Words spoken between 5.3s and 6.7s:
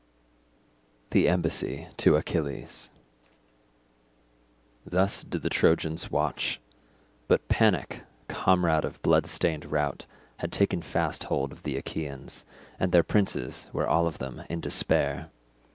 the Trojans watch.